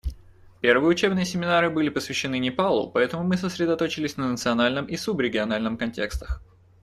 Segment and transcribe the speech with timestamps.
[0.61, 6.41] Первые учебные семинары были посвящены Непалу, поэтому мы сосредоточились на национальном и субрегиональном контекстах.